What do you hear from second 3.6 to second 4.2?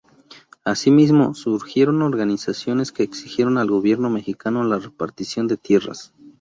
gobierno